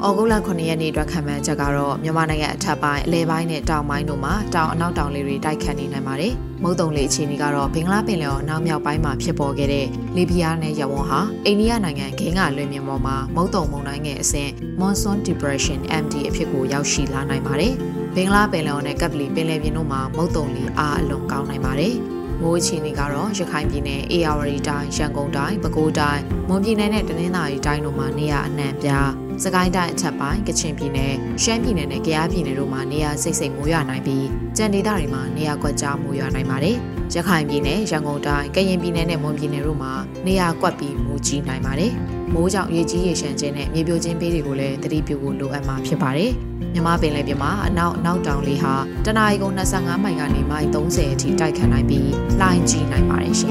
[0.05, 6.33] ဩဂုတ်လ9ရက်နေ့အတွက်ခံမှန်းချက်ကတော့မြန်မာနိုင်ငံအထက်ပိုင်းအလဲပိုင်းနဲ့တောင်ပိုင်းတို့မှာတောင်အနောက်တောင်လေတွေတိုက်ခတ်နေနိုင်ပါတယ်။
[6.63, 9.85] မုတ်တုံလေအခြေအနေကတော့ဘင်္ဂလားပင်လယ်ော်အနောက်မြောက်ပိုင်းမှာဖြစ်ပေါ်ခဲ့တဲ့
[10.15, 17.73] လီဘီယာနဲ့ယဝွန်ဟာအိန္ဒိယနိုင်ငံဂင်းကလွင်ပြင်ပေါ်မှာမုတ်တုံမုန်တိုင်းငယ်အဆင့် Monsoon Depression MD အဖြစ်ကိုရောက်ရှိလာနိုင်ပါတယ်။
[18.15, 21.95] ဘင်္ဂလားပင်လယ်ော်နဲ့ကပ်ပလီပင်လယ်ပြင်တို့မှာမုတ်တုံလေအားအလွန်ကောင်းနိုင်ပါတယ်။
[22.41, 29.09] မိုးအခြေအနေကတော့ရခိုင်ပြည်နယ်အေရဝတီတိုင်းရန်ကုန်တိုင်းပဲခူးတိုင်းမွန်ပြည်နယ်နဲ့တနင်္သာရီတိုင်းတို့မှာနေရာအနှံ့ပြား
[29.43, 34.25] စကိုင်းတိုင်းအထက်ပိုင်းကချင်ပြည်နယ်ရှမ်းပြည်နယ်နဲ့ကယားပြည်နယ်တို့မှာနေရာစိတ်စိတ်မိုးရွာနိုင်ပြီး
[34.57, 36.77] ကြံဒေသတွေမှာနေရာကွက်ကြားမိုးရွာနိုင်ပါတယ်။
[37.15, 39.93] ရခိုင်ပြည်နယ်ရန်ကုန်တိုင်းကရင်ပြည်နယ်နဲ့မွန်ပြည်နယ်တို့မှာ
[40.25, 41.93] နေရာကွက်ပြီးမိုးကြီးနိုင်ပါတယ်။
[42.33, 46.31] မိုးကြောင့်ရေကြီးရေရှမ်းခြင်းနဲ့မြေပြိုခြင်းပေးတွေကိုလည်းသတိပြုဖို့လိုအပ်မှာဖြစ်ပါတယ်။
[46.73, 48.73] မြမပင်လယ်ပြင်မှာအနောက်အနောက်တောင်လေဟာ
[49.05, 53.50] တနအီကု25မိုင်ကနေမိုင်30အထိတိုက်ခတ်နိုင်ပြီးလှိုင်းကြီးနိုင်ပါတယ်ရှင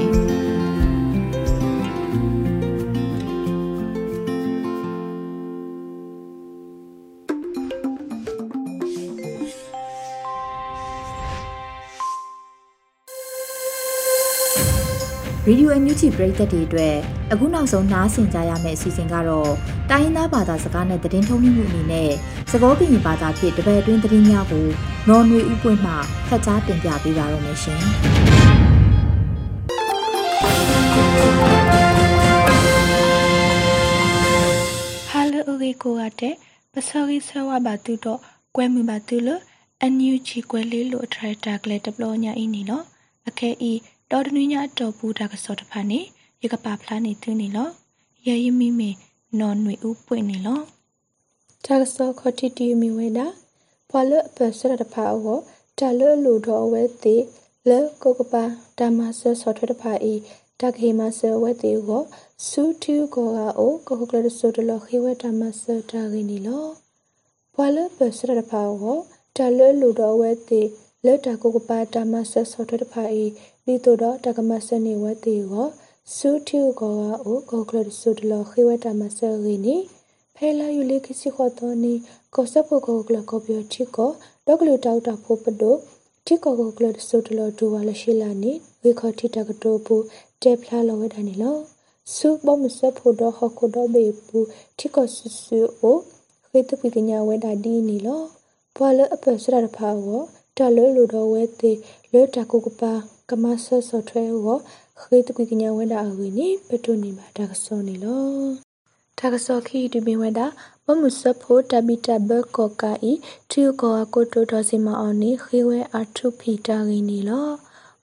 [15.53, 16.95] Radio NUG ပရိသတ်တွေအတွက်
[17.31, 19.51] အခုနောက်ဆုံးနားဆင်ကြရမယ့်အစီအစဉ်ကတော့
[19.89, 22.11] တိုင်းရင်းသားဘာသာစကားနဲ့သတင်းထုတ်လွှင့်မှုအနေနဲ့
[22.51, 24.67] သဘောပင်ဘာသာဖြင့်တပည့်အတွင်းသတင်းများကို
[25.09, 25.93] နော်နွေဥပွင့်မှ
[26.27, 27.81] ဖတ်ကြားတင်ပြပေးပါရမရှင်။
[35.09, 36.35] ဟာလိုအိုဂေကိုကတဲ့
[36.73, 38.19] ပစောဂီဆဝဘာတူတော့
[38.55, 39.41] ကွဲမှုပါတူလို့
[39.81, 42.85] အန်ယူချီကွဲလေးလို့ထရက်တာကလေးတပလောညာအင်းနီနော်
[43.29, 43.73] အခဲဤ
[44.11, 45.99] တော်တနွေညတော်ဘူးဒါကစောတဖာနေ
[46.43, 47.69] ရကပါဖလားနေသူနေလော
[48.27, 48.89] ရဲယမီမေ
[49.39, 50.59] နော်နွေဥပွင့်နေလော
[51.65, 53.27] တာကစောခတိတီမီဝဲတာ
[53.89, 55.39] ဘလပစရတဖာအော
[55.79, 57.15] တာလလူတော်ဝဲတိ
[57.69, 58.43] လေကိုကပါ
[58.79, 60.13] ဓမ္မဆဆောထတဖာဤ
[60.59, 62.03] တခေမဆဝဲတိကို
[62.47, 66.65] စုတူကိုကအိုကိုကလဆိုတလခေဝဲဓမ္မဆတာဂိနီလော
[67.55, 68.97] ဘလပစရတဖာအော
[69.37, 70.61] တာလလူတော်ဝဲတိ
[71.05, 73.23] လေတာကိုကပါဓမ္မဆဆောထတဖာဤ
[73.65, 75.67] ဒီတို့တော့တကမစနေဝတေကို
[76.15, 79.75] စူထူကောအိုကောကလဆုဒလခေဝတမဆရီနီ
[80.35, 81.93] ဖဲလာယူလေခစီခေါ်တော်နီ
[82.35, 84.11] ကောစပုကောကလကောပြောချီကော
[84.47, 85.75] ဒေါကလူတောက်တာဖို့ပဒို
[86.25, 88.51] တီကောကောကလဆုဒလဒူဝါလရှိလာနီ
[88.83, 89.95] ဝေခတိတကတိုပူ
[90.41, 91.57] တေဖလာလောဝဒနီလော
[92.15, 94.39] စုဘမစဖို့တော့ဟခုတော့ဘေပူ
[94.79, 95.97] တိကဆဆူအို
[96.49, 98.21] ခေတပိကညာဝဒဒီနီလော
[98.75, 100.07] ပွာလအပစရဖာဝ
[100.57, 101.71] တလလူတော့ဝဲတေ
[102.11, 102.93] လောတကုကပါ
[103.29, 104.47] ကမဆဆော့ထွဲဝ
[104.99, 108.25] ခေတပိကညာဝဒအဝီနီပတုနီမာဒါကစောနီလော
[109.19, 110.39] ဒါကစောခီတူဘီဝဒ
[110.85, 113.13] မမှုစဖို့တဘီတဘကောကာဤ
[113.51, 117.49] ထူကောကိုတိုတော်စီမအောင်နီခေဝဲအထုဖီတာဂီနီလော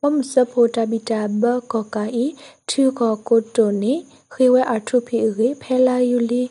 [0.00, 2.26] မမစဖို့တဘီတာဘကောကာဤ
[2.70, 3.94] ထူကောကိုတိုနီ
[4.32, 6.42] ခေဝဲအထုဖီရေဖဲလာယူလီ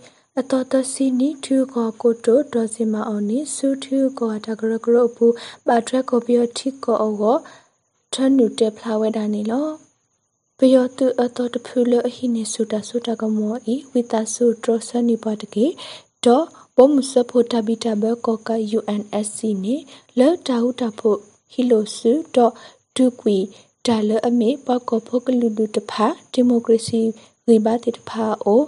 [0.41, 5.25] အတော်တစီနီထူကောကိုတိုတော်စီမအောင်နီဆူထူကောတဂရဂရပူ
[5.67, 7.35] ပါထရက်ကိုဘီယိုတီကောအော
[8.13, 9.67] ထန်နူတက်ဖလာဝဲဒါနီလော
[10.57, 15.65] ပယောတုအတော်တဖူလအဟိနေစုတာစုတာကမောဤဝိတဆုဒရဆနိပါတကေ
[16.25, 16.45] တော့
[16.77, 19.75] ဘမစဖို့တဘီတဘကောက UNSC နေ
[20.19, 21.17] လောတာဟုတာဖို့
[21.51, 22.53] ဟီလိုဆူတော့
[22.95, 23.37] ဒုကွီ
[23.85, 27.01] ဒါလအမေပကောဖို့ကလူဒုတဖာဒီမိုကရေစီ
[27.47, 28.61] ရိဘာတိတဖာအို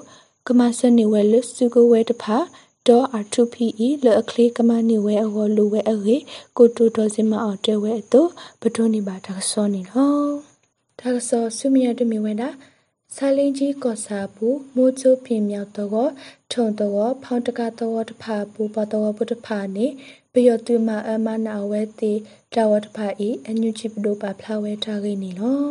[0.50, 2.38] ကမစနေဝဲလစုကဝဲတဖာ
[2.88, 6.18] တော့ R2PE လအခလေးကမနေဝဲအဝလူဝဲအရေ
[6.58, 8.30] ကိုတူတော်စင်မအောင်တဲဝဲအတော့
[8.62, 10.14] ဘဒိုနေပါဒါဆောနေလော
[11.00, 12.50] ဒါဆောဆုမရတမီဝဲတာ
[13.16, 16.12] ဆာလင်းကြီးကော့စာဘူးမိုးချိုးပြင်မြောက်တော့
[16.52, 19.86] ထုံတော့ဖောင်းတကတော့တဖာဘူးပတော့ဘုတဖာနေ
[20.34, 22.14] ပယောတူမအမနာဝဲတီ
[22.54, 25.64] တာဝတဖာဤအညုချိပဒိုပါဖလာဝဲထားခဲ့နေလော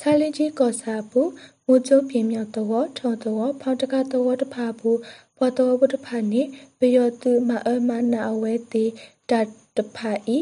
[0.00, 1.30] ဆာလင်းကြီးကော့စာဘူး
[1.66, 4.98] မိုးချိုးပြင်မြောက်တော့ထုံတော့ဖောင်းတကတော့တဖာဘူး
[5.38, 6.42] ပတော့ဘုတဖာနေ
[6.78, 8.84] ပယောတူမအမနာဝဲတီ
[9.30, 9.40] တာ
[9.76, 10.38] တဖာဤ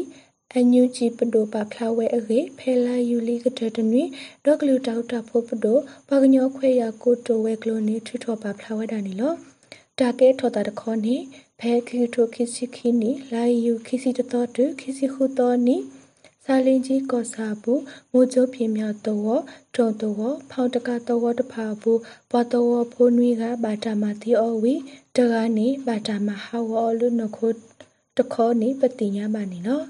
[0.51, 4.03] အန်ယူဂျီပဒိုပါဖလာဝဲအေဖဲလာယူလီကတတနွေ
[4.45, 5.77] ဒေါကလူတောက်တာဖို့ပဒို
[6.09, 9.33] ပကညောခွဲရကိုတိုဝဲကလိုနေထထောပါဖလာဝဲတာနီလော
[9.99, 11.15] တာကဲထောတာတခေါနေ
[11.59, 15.77] ဖဲခီထိုခိစီခီနီလာယူခိစီတတော်တခိစီခုတော်နီ
[16.47, 17.81] စာလင်းကြီးကောစာဘူး
[18.11, 19.41] မိုးကျိုးပြင်းမြောက်တော့
[19.75, 21.99] ထုံတော့ဖောင်းတကတော့တဖာဘူး
[22.31, 24.73] ဘွားတော့ဖိုးနွေးကဘာတာမတီအော်ဝီ
[25.15, 27.51] တကနေဘာတာမဟာဝော်လူနခို
[28.17, 29.85] တခေါနေပတိညာမနီနော်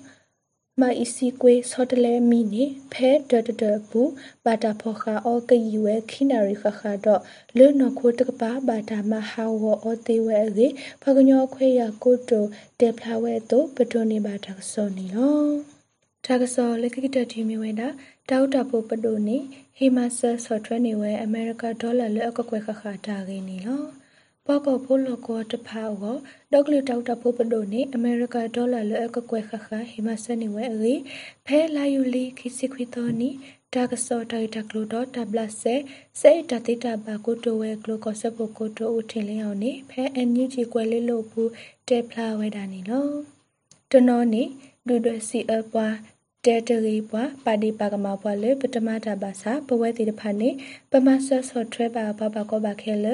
[0.82, 2.64] မာအီစီကွေဆော့တလဲမီနေ
[2.94, 4.12] ဖဲဒဒဒဘူး
[4.46, 7.22] ဘာတာဖောခါအောကယူဝဲခိနာရီခခါတော့
[7.58, 10.68] လွနခိုတကပါဘာတာမဟာဝအောတေဝဲရေ
[11.02, 12.46] ဖကညောခွေရကိုတို
[12.80, 15.75] တေဖလာဝဲတော့ပတိုနေဘာတာဆောနီလော
[16.26, 17.88] တာကဆောလက်ကီတတီမီဝဲတာ
[18.30, 19.38] တောက်တာဖို့ပတိုနေ
[19.78, 23.84] ဟီမာဆာဆော့ထွဲနေဝဲအမေရိကဒေါ်လာလဲအကကွယ်ခခါတာခင်းနီလော
[24.46, 26.04] ပေါကောဖိုလကောတဖာဝ
[26.52, 30.94] ဒေါကလတောက်တဖိုပဒိုနေအမေရိကဒေါ်လာလဲအကကွယ်ခခဟိမဆနေဝဲအေ
[31.46, 33.30] ဖဲလာယူလီခိစီခွီတိုနီ
[33.74, 35.76] တာကစောတိုင်တကလိုတော့တဘလဆေ
[36.20, 41.52] စေတတိတဘာကိုတိုဝဲကလိုကောဆပ်ကိုကိုတိုဦးထင်လင်းအောင်နေဖဲအန်ယူဂျီကွယ်လေးလို့ဘူး
[41.88, 43.08] တေဖလာဝဲတာနေလော
[43.92, 44.44] တနော်နေ
[44.88, 45.96] ဒူဒစီအပွား
[46.46, 50.50] တဲတရီပွားပါဒီပါကမာပွားလေပတမတာဘာစာပဝဲတီတဖာနေ
[50.92, 53.14] ပမဆဆော့ထွဲပါဘာဘာကောဘာခဲလေ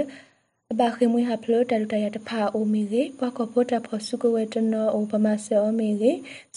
[0.71, 6.11] အဘခိမွေဟဖလိုတရတရတဖာအိုမီရေပကဖို့တဖို့စုကဝဲတနောအိုပမဆေအိုမီရေ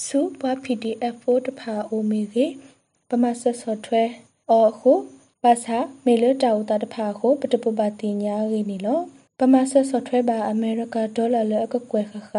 [0.07, 2.47] စုပွား PDF ဖို့တဖာအိုမီရေ
[3.09, 4.03] ပမဆဆော့ထွဲ
[4.51, 4.93] အော်ခု
[5.43, 9.01] ပါစာမေလတာဥတာတဖာခုပတပပတိညာရီနီလော
[9.39, 12.33] ပမဆဆော့ထွဲပါအမေရိကဒေါ်လာလအကကွယ်ခခ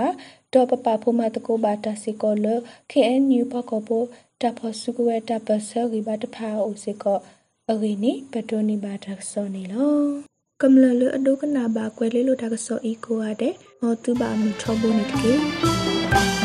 [0.54, 2.48] ဒေါ်ပပဖုမတကိုဘာတာစီကိုလ
[2.92, 4.06] KNU ပကဖို့
[4.42, 7.20] တဖို့စုကဝဲတပဆရီဘာတဖာအိုစီကို
[7.72, 10.00] အဂီနီပတိုနီဘာတာဆောနီလော
[10.62, 16.45] ကမ္လလအဒုကနာဘာကွယ်လေးလိုတာကစောဤကိုရတဲ့ဟောသူဘာမှုထောဖို့နေတကေ